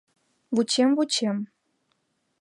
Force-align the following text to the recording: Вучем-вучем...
Вучем-вучем... 0.55 1.37